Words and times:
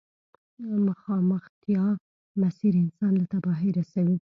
مخامختيا 0.85 1.85
مسير 2.41 2.73
انسان 2.83 3.11
له 3.19 3.25
تباهي 3.31 3.69
رسوي. 3.77 4.17